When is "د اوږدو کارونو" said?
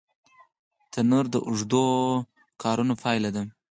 1.33-2.93